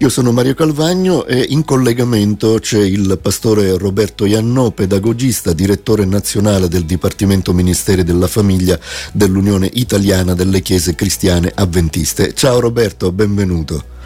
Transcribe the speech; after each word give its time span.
Io 0.00 0.08
sono 0.10 0.30
Mario 0.30 0.54
Calvagno 0.54 1.26
e 1.26 1.44
in 1.48 1.64
collegamento 1.64 2.60
c'è 2.60 2.78
il 2.78 3.18
pastore 3.20 3.76
Roberto 3.76 4.26
Iannò, 4.26 4.70
pedagogista, 4.70 5.52
direttore 5.52 6.04
nazionale 6.04 6.68
del 6.68 6.84
Dipartimento 6.84 7.52
Ministeri 7.52 8.04
della 8.04 8.28
Famiglia 8.28 8.78
dell'Unione 9.10 9.68
Italiana 9.72 10.34
delle 10.34 10.62
Chiese 10.62 10.94
Cristiane 10.94 11.50
Avventiste. 11.52 12.32
Ciao 12.32 12.60
Roberto, 12.60 13.10
benvenuto. 13.10 13.97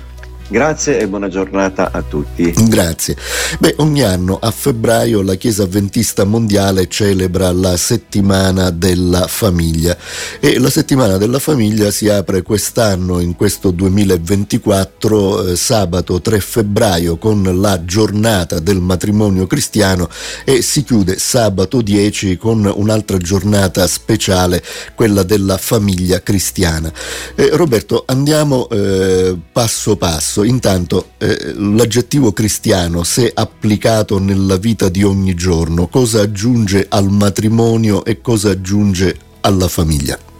Grazie 0.52 0.98
e 0.98 1.08
buona 1.08 1.28
giornata 1.28 1.88
a 1.92 2.02
tutti. 2.02 2.52
Grazie. 2.68 3.16
Beh, 3.58 3.76
ogni 3.78 4.02
anno 4.02 4.38
a 4.38 4.50
febbraio 4.50 5.22
la 5.22 5.36
Chiesa 5.36 5.62
Adventista 5.62 6.24
Mondiale 6.24 6.88
celebra 6.88 7.50
la 7.52 7.74
settimana 7.78 8.68
della 8.68 9.28
famiglia 9.28 9.96
e 10.40 10.58
la 10.58 10.68
settimana 10.68 11.16
della 11.16 11.38
famiglia 11.38 11.90
si 11.90 12.10
apre 12.10 12.42
quest'anno, 12.42 13.20
in 13.20 13.34
questo 13.34 13.70
2024, 13.70 15.46
eh, 15.46 15.56
sabato 15.56 16.20
3 16.20 16.40
febbraio 16.40 17.16
con 17.16 17.58
la 17.58 17.82
giornata 17.86 18.58
del 18.58 18.80
matrimonio 18.80 19.46
cristiano 19.46 20.06
e 20.44 20.60
si 20.60 20.84
chiude 20.84 21.18
sabato 21.18 21.80
10 21.80 22.36
con 22.36 22.70
un'altra 22.76 23.16
giornata 23.16 23.86
speciale, 23.86 24.62
quella 24.94 25.22
della 25.22 25.56
famiglia 25.56 26.20
cristiana. 26.22 26.92
Eh, 27.34 27.48
Roberto, 27.54 28.02
andiamo 28.06 28.68
eh, 28.68 29.34
passo 29.50 29.96
passo 29.96 30.40
intanto 30.44 31.10
eh, 31.18 31.52
l'aggettivo 31.54 32.32
cristiano, 32.32 33.02
se 33.02 33.30
applicato 33.34 34.18
nella 34.18 34.56
vita 34.56 34.88
di 34.88 35.02
ogni 35.02 35.34
giorno, 35.34 35.88
cosa 35.88 36.22
aggiunge 36.22 36.86
al 36.88 37.10
matrimonio 37.10 38.04
e 38.04 38.20
cosa 38.20 38.50
aggiunge 38.50 39.16
alla 39.40 39.68
famiglia? 39.68 40.31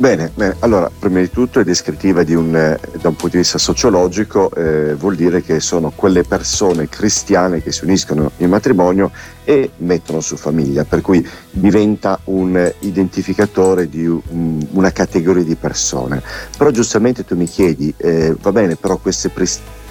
Bene, 0.00 0.30
bene, 0.32 0.54
allora 0.60 0.88
prima 0.96 1.18
di 1.18 1.28
tutto 1.28 1.58
è 1.58 1.64
descrittiva 1.64 2.22
di 2.22 2.32
un, 2.32 2.54
eh, 2.54 2.78
da 3.00 3.08
un 3.08 3.16
punto 3.16 3.30
di 3.30 3.38
vista 3.38 3.58
sociologico, 3.58 4.48
eh, 4.54 4.94
vuol 4.94 5.16
dire 5.16 5.42
che 5.42 5.58
sono 5.58 5.90
quelle 5.92 6.22
persone 6.22 6.88
cristiane 6.88 7.60
che 7.60 7.72
si 7.72 7.82
uniscono 7.82 8.30
in 8.36 8.48
matrimonio 8.48 9.10
e 9.42 9.70
mettono 9.78 10.20
su 10.20 10.36
famiglia, 10.36 10.84
per 10.84 11.00
cui 11.00 11.28
diventa 11.50 12.20
un 12.26 12.72
identificatore 12.78 13.88
di 13.88 14.06
un, 14.06 14.64
una 14.70 14.92
categoria 14.92 15.42
di 15.42 15.56
persone. 15.56 16.22
Però 16.56 16.70
giustamente 16.70 17.24
tu 17.24 17.34
mi 17.34 17.46
chiedi, 17.46 17.92
eh, 17.96 18.36
va 18.40 18.52
bene, 18.52 18.76
però 18.76 18.98
queste 18.98 19.30
persone 19.30 19.86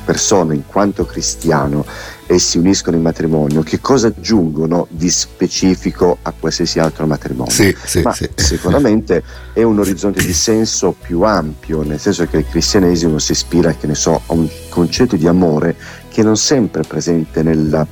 in 0.53 0.63
quanto 0.65 1.05
cristiano 1.05 1.85
e 2.25 2.39
si 2.39 2.57
uniscono 2.57 2.95
in 2.97 3.01
matrimonio, 3.01 3.61
che 3.61 3.79
cosa 3.79 4.07
aggiungono 4.07 4.87
di 4.89 5.09
specifico 5.09 6.17
a 6.21 6.33
qualsiasi 6.37 6.79
altro 6.79 7.07
matrimonio? 7.07 7.51
Sì, 7.51 7.75
sì, 7.85 8.01
Ma 8.01 8.13
sì. 8.13 8.29
sicuramente 8.35 9.23
è 9.53 9.63
un 9.63 9.79
orizzonte 9.79 10.23
di 10.23 10.33
senso 10.33 10.95
più 10.99 11.21
ampio, 11.21 11.83
nel 11.83 11.99
senso 11.99 12.25
che 12.25 12.37
il 12.37 12.45
cristianesimo 12.47 13.17
si 13.19 13.31
ispira, 13.31 13.73
che 13.73 13.87
ne 13.87 13.95
so, 13.95 14.21
a 14.25 14.33
un 14.33 14.47
concetto 14.69 15.15
di 15.15 15.27
amore 15.27 15.75
che 16.09 16.23
non 16.23 16.35
sempre 16.35 16.81
è 16.81 16.87
presente 16.87 17.43
nella 17.43 17.85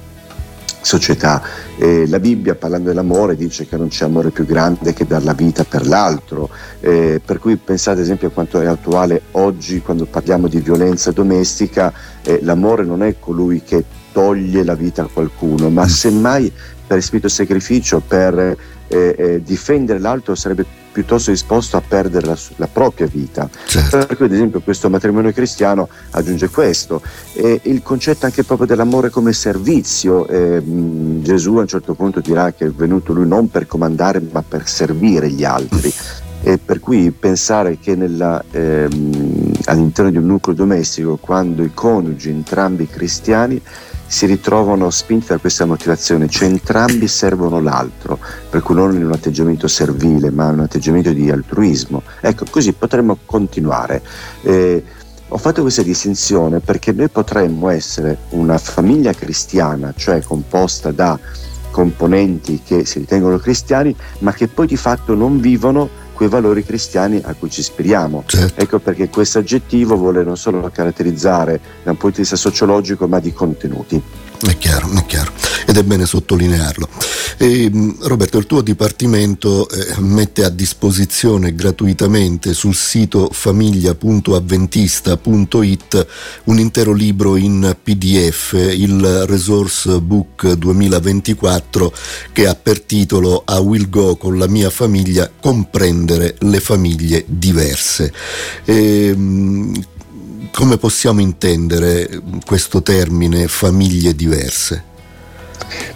società. 0.85 1.41
Eh, 1.77 2.07
la 2.07 2.19
Bibbia 2.19 2.53
parlando 2.53 2.89
dell'amore 2.89 3.35
dice 3.35 3.65
che 3.65 3.75
non 3.75 3.87
c'è 3.87 4.05
amore 4.05 4.29
più 4.29 4.45
grande 4.45 4.93
che 4.93 5.05
dar 5.07 5.23
la 5.23 5.33
vita 5.33 5.63
per 5.63 5.87
l'altro, 5.87 6.49
eh, 6.79 7.19
per 7.25 7.39
cui 7.39 7.57
pensate 7.57 7.97
ad 7.97 8.03
esempio 8.03 8.27
a 8.27 8.31
quanto 8.31 8.61
è 8.61 8.67
attuale 8.67 9.23
oggi 9.31 9.81
quando 9.81 10.05
parliamo 10.05 10.47
di 10.47 10.59
violenza 10.59 11.11
domestica, 11.11 11.91
eh, 12.23 12.39
l'amore 12.43 12.83
non 12.83 13.01
è 13.01 13.15
colui 13.19 13.63
che 13.63 13.83
toglie 14.11 14.63
la 14.63 14.75
vita 14.75 15.01
a 15.01 15.09
qualcuno, 15.11 15.69
ma 15.69 15.83
mm. 15.83 15.87
semmai 15.87 16.51
per 16.85 17.01
spirito 17.01 17.29
sacrificio, 17.29 17.99
per 18.07 18.55
eh, 18.87 19.15
eh, 19.17 19.41
difendere 19.43 19.97
l'altro 19.97 20.35
sarebbe 20.35 20.65
piuttosto 20.95 21.29
disposto 21.29 21.75
a 21.75 21.81
perdere 21.85 22.25
la, 22.25 22.37
la 22.55 22.69
propria 22.71 23.05
vita. 23.05 23.49
Certo. 23.65 24.05
Per 24.05 24.15
cui 24.15 24.27
ad 24.27 24.31
esempio 24.31 24.61
questo 24.61 24.89
matrimonio 24.89 25.33
cristiano 25.33 25.89
aggiunge 26.11 26.47
questo. 26.49 27.01
E 27.33 27.59
il 27.63 27.81
concetto 27.83 28.25
anche 28.25 28.45
proprio 28.45 28.65
dell'amore 28.65 29.09
come 29.09 29.33
servizio. 29.33 30.25
Eh, 30.27 30.63
Gesù 31.21 31.57
a 31.57 31.61
un 31.61 31.67
certo 31.67 31.95
punto 31.95 32.21
dirà 32.21 32.53
che 32.53 32.67
è 32.67 32.69
venuto 32.69 33.11
lui 33.11 33.27
non 33.27 33.49
per 33.49 33.67
comandare 33.67 34.21
ma 34.31 34.41
per 34.41 34.69
servire 34.69 35.29
gli 35.29 35.43
altri. 35.43 35.91
E 36.41 36.57
per 36.57 36.79
cui 36.79 37.11
pensare 37.11 37.77
che 37.77 37.95
nella, 37.95 38.41
ehm, 38.51 39.51
all'interno 39.65 40.11
di 40.11 40.17
un 40.17 40.27
nucleo 40.27 40.55
domestico, 40.55 41.17
quando 41.17 41.63
i 41.63 41.71
coniugi, 41.73 42.29
entrambi 42.29 42.87
cristiani, 42.87 43.61
si 44.07 44.27
ritrovano 44.27 44.89
spinti 44.91 45.27
da 45.27 45.39
questa 45.39 45.65
motivazione, 45.65 46.29
cioè 46.29 46.47
entrambi 46.47 47.07
servono 47.07 47.59
l'altro, 47.59 48.04
per 48.55 48.63
cui 48.63 48.75
non 48.75 48.95
in 48.95 49.03
un 49.03 49.11
atteggiamento 49.11 49.67
servile, 49.67 50.31
ma 50.31 50.47
in 50.47 50.53
un 50.53 50.59
atteggiamento 50.61 51.11
di 51.11 51.29
altruismo. 51.29 52.03
Ecco, 52.21 52.45
così 52.49 52.71
potremmo 52.71 53.17
continuare. 53.25 54.01
Eh, 54.43 54.81
ho 55.27 55.37
fatto 55.37 55.61
questa 55.61 55.81
distinzione 55.81 56.61
perché 56.61 56.93
noi 56.93 57.09
potremmo 57.09 57.67
essere 57.67 58.17
una 58.29 58.57
famiglia 58.57 59.11
cristiana, 59.11 59.93
cioè 59.93 60.21
composta 60.21 60.91
da 60.91 61.19
componenti 61.69 62.61
che 62.63 62.85
si 62.85 62.99
ritengono 62.99 63.39
cristiani, 63.39 63.93
ma 64.19 64.31
che 64.31 64.47
poi 64.47 64.67
di 64.67 64.77
fatto 64.77 65.15
non 65.15 65.41
vivono 65.41 65.89
quei 66.13 66.29
valori 66.29 66.63
cristiani 66.63 67.21
a 67.25 67.33
cui 67.33 67.49
ci 67.49 67.59
ispiriamo. 67.59 68.23
Certo. 68.25 68.61
Ecco 68.61 68.79
perché 68.79 69.09
questo 69.09 69.39
aggettivo 69.39 69.97
vuole 69.97 70.23
non 70.23 70.37
solo 70.37 70.61
caratterizzare 70.71 71.59
da 71.83 71.91
un 71.91 71.97
punto 71.97 72.15
di 72.15 72.21
vista 72.21 72.37
sociologico, 72.37 73.05
ma 73.05 73.19
di 73.19 73.33
contenuti. 73.33 74.01
È 74.47 74.57
chiaro, 74.57 74.89
è 74.91 75.05
chiaro, 75.05 75.31
ed 75.75 75.81
è 75.81 75.83
bene 75.83 76.05
sottolinearlo. 76.05 76.87
E, 77.37 77.69
Roberto, 78.03 78.37
il 78.37 78.45
tuo 78.45 78.61
dipartimento 78.61 79.67
eh, 79.67 79.95
mette 79.99 80.45
a 80.45 80.49
disposizione 80.49 81.53
gratuitamente 81.53 82.53
sul 82.53 82.75
sito 82.75 83.27
famiglia.avventista.it 83.29 86.07
un 86.45 86.59
intero 86.59 86.93
libro 86.93 87.35
in 87.35 87.75
PDF, 87.83 88.53
il 88.53 89.25
Resource 89.25 89.99
Book 89.99 90.53
2024, 90.53 91.91
che 92.31 92.47
ha 92.47 92.55
per 92.55 92.79
titolo 92.79 93.41
A 93.43 93.59
Will 93.59 93.89
Go 93.89 94.15
con 94.15 94.37
la 94.37 94.47
mia 94.47 94.69
famiglia 94.69 95.29
comprendere 95.37 96.37
le 96.39 96.61
famiglie 96.61 97.25
diverse. 97.27 98.13
E, 98.63 99.13
come 100.51 100.77
possiamo 100.77 101.19
intendere 101.19 102.21
questo 102.45 102.81
termine 102.81 103.49
famiglie 103.49 104.15
diverse? 104.15 104.93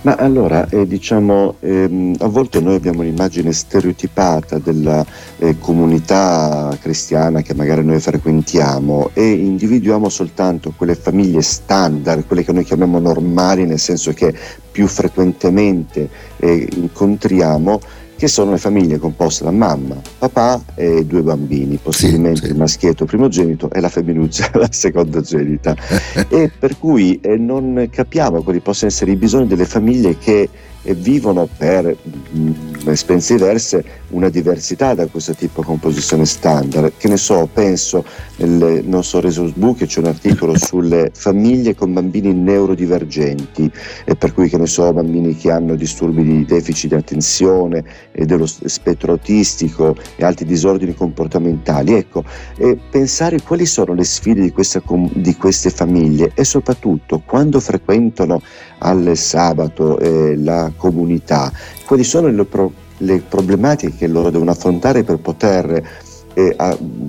Ma 0.01 0.15
allora, 0.15 0.65
eh, 0.69 0.87
diciamo, 0.87 1.55
ehm, 1.59 2.15
a 2.19 2.27
volte 2.27 2.61
noi 2.61 2.75
abbiamo 2.75 3.01
un'immagine 3.01 3.51
stereotipata 3.51 4.57
della 4.57 5.05
eh, 5.37 5.57
comunità 5.59 6.73
cristiana 6.79 7.41
che 7.41 7.53
magari 7.53 7.83
noi 7.83 7.99
frequentiamo 7.99 9.09
e 9.13 9.29
individuiamo 9.29 10.07
soltanto 10.07 10.73
quelle 10.77 10.95
famiglie 10.95 11.41
standard, 11.41 12.25
quelle 12.27 12.45
che 12.45 12.53
noi 12.53 12.63
chiamiamo 12.63 12.97
normali, 12.97 13.65
nel 13.65 13.79
senso 13.79 14.13
che 14.13 14.33
più 14.71 14.88
frequentemente 14.88 16.09
eh, 16.38 16.65
incontriamo 16.77 17.81
che 18.19 18.28
sono 18.28 18.52
le 18.52 18.57
famiglie 18.57 18.97
composte 18.97 19.46
da 19.46 19.52
mamma, 19.52 19.96
papà 20.18 20.62
e 20.75 21.06
due 21.06 21.22
bambini, 21.22 21.80
possibilmente 21.81 22.41
sì, 22.41 22.46
sì. 22.47 22.52
il 22.52 22.57
maschietto 22.57 23.06
primogenito 23.06 23.72
e 23.72 23.80
la 23.80 23.88
femminuccia 23.88 24.52
la 24.59 24.68
secondogenita. 24.69 25.74
e 26.28 26.52
per 26.52 26.78
cui 26.78 27.18
eh, 27.22 27.38
non 27.38 27.88
capiamo 27.90 28.44
quali 28.44 28.59
possono 28.59 28.91
essere 28.91 29.12
i 29.12 29.16
bisogni 29.16 29.47
delle 29.47 29.63
famiglie 29.63 30.18
che 30.18 30.50
e 30.81 30.94
vivono 30.94 31.47
per 31.57 31.85
mh, 31.85 32.40
mm, 32.40 32.53
esperienze 32.88 33.35
diverse 33.35 33.84
una 34.09 34.29
diversità 34.29 34.93
da 34.93 35.07
questo 35.07 35.33
tipo 35.33 35.61
di 35.61 35.67
composizione 35.67 36.25
standard. 36.25 36.93
Che 36.97 37.07
ne 37.07 37.17
so, 37.17 37.49
penso 37.51 38.03
nel 38.37 38.83
non 38.85 39.03
so, 39.03 39.19
Resource 39.19 39.53
Book 39.55 39.85
c'è 39.85 39.99
un 39.99 40.07
articolo 40.07 40.57
sulle 40.57 41.11
famiglie 41.13 41.75
con 41.75 41.93
bambini 41.93 42.33
neurodivergenti, 42.33 43.71
e 44.05 44.15
per 44.15 44.33
cui 44.33 44.49
che 44.49 44.57
ne 44.57 44.67
so, 44.67 44.91
bambini 44.93 45.35
che 45.35 45.51
hanno 45.51 45.75
disturbi 45.75 46.23
di 46.23 46.45
deficit 46.45 46.89
di 46.89 46.95
attenzione 46.95 47.83
e 48.11 48.25
dello 48.25 48.45
spettro 48.45 49.11
autistico 49.11 49.95
e 50.15 50.23
altri 50.23 50.45
disordini 50.45 50.93
comportamentali. 50.93 51.93
Ecco, 51.93 52.23
e 52.57 52.77
pensare 52.89 53.41
quali 53.41 53.65
sono 53.65 53.93
le 53.93 54.03
sfide 54.03 54.41
di, 54.41 54.51
questa, 54.51 54.81
di 55.13 55.35
queste 55.35 55.69
famiglie 55.69 56.31
e 56.33 56.43
soprattutto 56.43 57.21
quando 57.25 57.59
frequentano 57.59 58.41
al 58.79 59.12
sabato 59.15 60.00
eh, 60.00 60.35
la 60.38 60.71
comunità, 60.75 61.51
quali 61.85 62.03
sono 62.03 62.27
le, 62.27 62.45
pro- 62.45 62.71
le 63.00 63.22
problematiche 63.28 63.96
che 63.98 64.07
loro 64.07 64.30
devono 64.30 64.51
affrontare 64.51 65.04
per 65.04 65.18
poter 65.18 66.07
eh, 66.34 66.56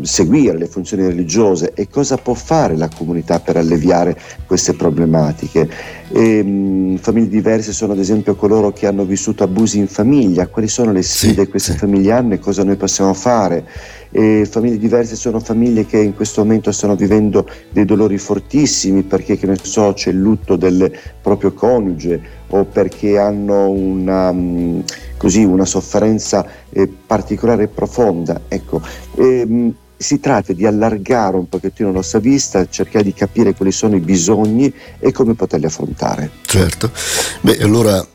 seguire 0.02 0.58
le 0.58 0.66
funzioni 0.66 1.04
religiose 1.04 1.72
e 1.74 1.88
cosa 1.88 2.16
può 2.16 2.34
fare 2.34 2.76
la 2.76 2.88
comunità 2.88 3.38
per 3.38 3.56
alleviare 3.56 4.16
queste 4.46 4.74
problematiche. 4.74 5.68
E, 6.08 6.42
mh, 6.42 6.96
famiglie 6.98 7.28
diverse 7.28 7.72
sono 7.72 7.92
ad 7.92 7.98
esempio 7.98 8.34
coloro 8.34 8.72
che 8.72 8.86
hanno 8.86 9.04
vissuto 9.04 9.44
abusi 9.44 9.78
in 9.78 9.86
famiglia, 9.86 10.48
quali 10.48 10.68
sono 10.68 10.92
le 10.92 11.02
sfide 11.02 11.32
sì, 11.32 11.38
che 11.38 11.48
queste 11.48 11.72
sì. 11.72 11.78
famiglie 11.78 12.12
hanno 12.12 12.34
e 12.34 12.38
cosa 12.38 12.64
noi 12.64 12.76
possiamo 12.76 13.14
fare. 13.14 13.64
E 14.10 14.46
famiglie 14.50 14.78
diverse 14.78 15.14
sono 15.14 15.38
famiglie 15.38 15.86
che 15.86 15.98
in 15.98 16.14
questo 16.14 16.42
momento 16.42 16.72
stanno 16.72 16.96
vivendo 16.96 17.46
dei 17.70 17.84
dolori 17.84 18.18
fortissimi 18.18 19.02
perché 19.02 19.36
che 19.36 19.46
ne 19.46 19.56
so, 19.60 19.92
c'è 19.92 20.10
il 20.10 20.18
lutto 20.18 20.56
del 20.56 20.90
proprio 21.20 21.52
coniuge 21.52 22.38
o 22.50 22.64
perché 22.64 23.18
hanno 23.18 23.68
una, 23.68 24.34
così, 25.16 25.44
una 25.44 25.64
sofferenza 25.64 26.46
eh, 26.70 26.88
particolare 26.88 27.64
e 27.64 27.68
profonda. 27.68 28.42
Ecco, 28.48 28.80
ehm, 29.16 29.74
si 29.96 30.18
tratta 30.18 30.52
di 30.52 30.64
allargare 30.64 31.36
un 31.36 31.48
pochettino 31.48 31.90
la 31.90 31.96
nostra 31.96 32.20
vista, 32.20 32.66
cercare 32.68 33.04
di 33.04 33.12
capire 33.12 33.54
quali 33.54 33.70
sono 33.70 33.96
i 33.96 34.00
bisogni 34.00 34.72
e 34.98 35.12
come 35.12 35.34
poterli 35.34 35.66
affrontare. 35.66 36.30
Certo, 36.46 36.90
beh 37.42 37.58
allora 37.58 38.06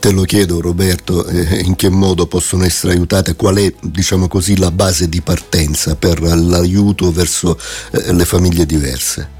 Te 0.00 0.10
lo 0.10 0.22
chiedo 0.22 0.60
Roberto, 0.60 1.24
eh, 1.26 1.60
in 1.60 1.76
che 1.76 1.88
modo 1.88 2.26
possono 2.26 2.64
essere 2.64 2.94
aiutate, 2.94 3.36
qual 3.36 3.56
è 3.56 3.72
diciamo 3.80 4.26
così, 4.26 4.58
la 4.58 4.72
base 4.72 5.08
di 5.08 5.20
partenza 5.20 5.94
per 5.94 6.20
l'aiuto 6.20 7.12
verso 7.12 7.56
eh, 7.92 8.12
le 8.12 8.24
famiglie 8.24 8.66
diverse? 8.66 9.35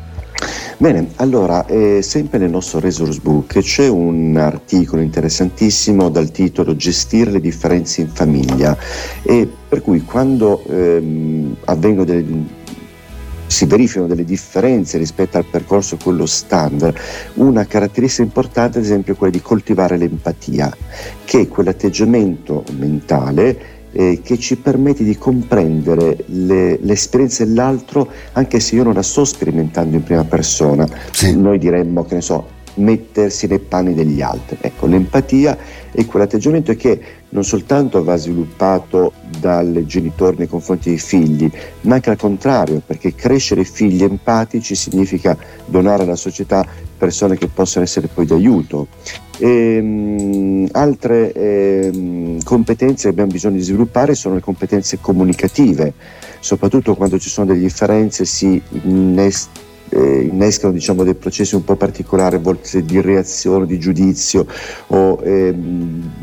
Bene, 0.79 1.09
allora, 1.17 1.65
eh, 1.65 2.03
sempre 2.03 2.39
nel 2.39 2.51
nostro 2.51 2.81
resource 2.81 3.21
book 3.23 3.59
c'è 3.61 3.89
un 3.89 4.37
articolo 4.37 5.01
interessantissimo 5.01 6.11
dal 6.11 6.31
titolo 6.31 6.77
Gestire 6.77 7.31
le 7.31 7.41
differenze 7.41 8.03
in 8.03 8.09
famiglia 8.09 8.77
e 9.23 9.49
per 9.69 9.81
cui 9.81 10.03
quando 10.03 10.63
ehm, 10.69 11.57
delle 12.05 12.65
si 13.47 13.65
verificano 13.65 14.07
delle 14.09 14.25
differenze 14.25 14.99
rispetto 14.99 15.39
al 15.39 15.47
percorso 15.47 15.97
quello 16.03 16.27
standard. 16.27 16.99
Una 17.35 17.65
caratteristica 17.65 18.23
importante, 18.23 18.79
ad 18.79 18.85
esempio, 18.85 19.15
è 19.15 19.17
quella 19.17 19.33
di 19.33 19.41
coltivare 19.41 19.97
l'empatia, 19.97 20.75
che 21.25 21.41
è 21.43 21.49
quell'atteggiamento 21.49 22.65
mentale 22.77 23.76
eh, 23.97 24.21
che 24.23 24.39
ci 24.39 24.57
permette 24.57 25.05
di 25.05 25.17
comprendere 25.17 26.19
le, 26.27 26.79
l'esperienza 26.83 27.47
dell'altro 27.47 28.07
anche 28.33 28.61
se 28.61 28.75
io 28.75 28.83
non 28.83 28.93
la 28.93 29.03
sto 29.03 29.25
sperimentando 29.25 29.97
in 29.97 30.03
prima 30.03 30.25
persona. 30.25 30.87
Sì. 31.11 31.35
Noi 31.35 31.59
diremmo 31.59 32.05
che 32.05 32.17
ne 32.17 32.21
so, 32.21 32.47
mettersi 32.75 33.47
nei 33.47 33.59
panni 33.59 33.95
degli 33.95 34.21
altri. 34.21 34.59
Ecco, 34.61 34.87
l'empatia 34.87 35.57
è 35.91 36.05
quell'atteggiamento 36.05 36.75
che 36.75 37.01
non 37.31 37.43
soltanto 37.43 38.05
va 38.05 38.17
sviluppato 38.17 39.13
dai 39.41 39.87
genitori 39.87 40.37
nei 40.39 40.49
confronti 40.49 40.91
dei 40.91 40.99
figli, 40.99 41.51
ma 41.83 41.95
anche 41.95 42.11
al 42.11 42.19
contrario, 42.19 42.83
perché 42.85 43.15
crescere 43.15 43.65
figli 43.65 44.03
empatici 44.03 44.75
significa 44.75 45.37
donare 45.65 46.03
alla 46.03 46.17
società 46.17 46.67
persone 46.99 47.37
che 47.39 47.49
possono 47.49 47.85
essere 47.85 48.09
poi 48.09 48.27
d'aiuto. 48.27 48.89
E, 49.39 49.79
um, 49.79 50.69
altre 50.73 51.33
eh, 51.33 52.39
competenze 52.45 53.05
che 53.05 53.09
abbiamo 53.09 53.31
bisogno 53.31 53.57
di 53.57 53.63
sviluppare 53.63 54.15
sono 54.15 54.35
le 54.35 54.41
competenze 54.41 54.99
comunicative, 55.01 55.93
soprattutto 56.41 56.95
quando 56.95 57.19
ci 57.19 57.29
sono 57.29 57.47
delle 57.47 57.61
differenze 57.61 58.25
si 58.25 58.61
innesta 58.83 59.65
eh, 59.89 60.29
innescano 60.31 60.73
diciamo, 60.73 61.05
dei 61.05 61.15
processi 61.15 61.55
un 61.55 61.65
po' 61.65 61.77
particolari, 61.77 62.37
a 62.37 62.39
volte 62.39 62.83
di 62.83 63.01
reazione, 63.01 63.67
di 63.67 63.79
giudizio 63.79 64.47
o 64.89 65.21
eh, 65.23 65.55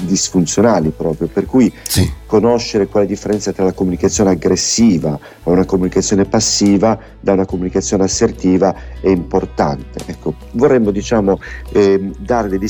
disfunzionali 0.03 0.91
proprio, 0.95 1.27
per 1.27 1.45
cui 1.45 1.71
sì. 1.87 2.09
conoscere 2.25 2.87
qual 2.87 3.03
è 3.03 3.05
la 3.05 3.13
differenza 3.13 3.51
tra 3.51 3.63
la 3.63 3.73
comunicazione 3.73 4.31
aggressiva 4.31 5.17
e 5.43 5.49
una 5.49 5.65
comunicazione 5.65 6.25
passiva 6.25 6.99
da 7.19 7.33
una 7.33 7.45
comunicazione 7.45 8.03
assertiva 8.03 8.75
è 8.99 9.09
importante. 9.09 9.99
Ecco, 10.05 10.35
vorremmo 10.51 10.91
diciamo, 10.91 11.39
eh, 11.71 12.11
dare 12.19 12.49
degli 12.49 12.67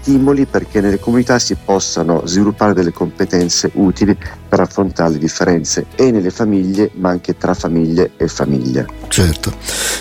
stimoli 0.00 0.46
perché 0.46 0.80
nelle 0.80 0.98
comunità 0.98 1.38
si 1.38 1.56
possano 1.62 2.26
sviluppare 2.26 2.72
delle 2.74 2.92
competenze 2.92 3.70
utili 3.74 4.16
per 4.48 4.60
affrontare 4.60 5.12
le 5.12 5.18
differenze 5.18 5.86
e 5.94 6.10
nelle 6.10 6.30
famiglie 6.30 6.90
ma 6.94 7.10
anche 7.10 7.36
tra 7.36 7.52
famiglie 7.54 8.12
e 8.16 8.28
famiglie. 8.28 8.86
Certo. 9.08 9.52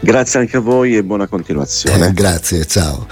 Grazie 0.00 0.40
anche 0.40 0.56
a 0.56 0.60
voi 0.60 0.96
e 0.96 1.04
buona 1.04 1.26
continuazione. 1.26 2.06
Eh, 2.06 2.12
grazie, 2.12 2.66
ciao. 2.66 3.06